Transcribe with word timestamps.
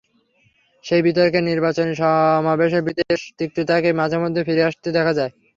সেই 0.85 1.01
বিতর্কে 1.07 1.39
নির্বাচনী 1.41 1.91
সমাবেশের 1.95 2.85
বিদ্বেষ, 2.87 3.21
তিক্ততাকে 3.39 3.89
মাঝেমধ্যেই 3.99 4.45
ফিরে 4.47 4.67
আসতে 4.69 4.87
দেখা 4.97 5.13
যায়। 5.17 5.31